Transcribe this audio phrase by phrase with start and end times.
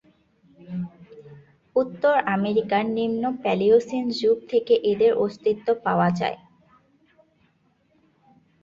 [1.75, 6.37] উত্তর আমেরিকার নিম্ন প্যালিওসিন যুগ থেকে এদের অস্তিত্ব পাওয়া যায়।